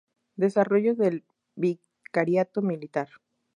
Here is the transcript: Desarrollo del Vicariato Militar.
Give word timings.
Desarrollo 0.35 0.95
del 0.95 1.25
Vicariato 1.55 2.63
Militar. 2.63 3.09